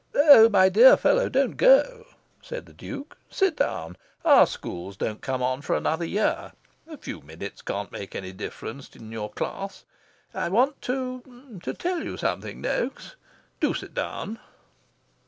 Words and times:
"Oh, 0.15 0.49
my 0.49 0.67
dear 0.67 0.97
fellow, 0.97 1.29
don't 1.29 1.57
go," 1.57 2.07
said 2.41 2.65
the 2.65 2.73
Duke. 2.73 3.19
"Sit 3.29 3.55
down. 3.57 3.95
Our 4.25 4.47
Schools 4.47 4.97
don't 4.97 5.21
come 5.21 5.43
on 5.43 5.61
for 5.61 5.75
another 5.75 6.05
year. 6.05 6.53
A 6.87 6.97
few 6.97 7.21
minutes 7.21 7.61
can't 7.61 7.91
make 7.91 8.15
a 8.15 8.31
difference 8.33 8.89
in 8.95 9.11
your 9.11 9.31
Class. 9.31 9.85
I 10.33 10.49
want 10.49 10.81
to 10.89 11.59
to 11.61 11.73
tell 11.75 12.03
you 12.03 12.17
something, 12.17 12.61
Noaks. 12.63 13.13
Do 13.59 13.75
sit 13.75 13.93
down." 13.93 14.39